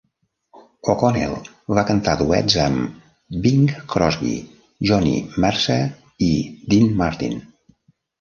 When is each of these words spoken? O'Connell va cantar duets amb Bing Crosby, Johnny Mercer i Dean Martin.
O'Connell 0.91 1.33
va 1.79 1.83
cantar 1.89 2.15
duets 2.21 2.55
amb 2.63 3.35
Bing 3.43 3.67
Crosby, 3.91 4.31
Johnny 4.91 5.13
Mercer 5.45 5.77
i 6.29 6.31
Dean 6.73 6.89
Martin. 7.03 7.37